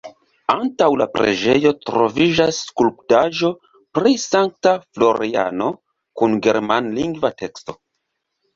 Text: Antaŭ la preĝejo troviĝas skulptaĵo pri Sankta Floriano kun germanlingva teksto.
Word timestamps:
Antaŭ 0.51 0.85
la 1.01 1.05
preĝejo 1.17 1.73
troviĝas 1.89 2.61
skulptaĵo 2.69 3.51
pri 3.99 4.15
Sankta 4.25 4.75
Floriano 4.97 5.71
kun 6.23 6.37
germanlingva 6.49 7.35
teksto. 7.47 7.81